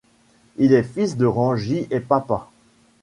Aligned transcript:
Il 0.57 0.73
est 0.73 0.81
fils 0.81 1.15
de 1.15 1.27
Rangi 1.27 1.85
et 1.91 1.99
Papa. 1.99 2.49